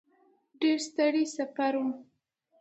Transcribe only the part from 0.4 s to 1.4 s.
ډېر ستړی